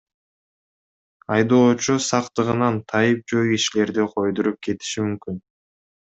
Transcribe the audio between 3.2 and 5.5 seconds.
жөө кишилерди койдуруп кетиши мүмкүн.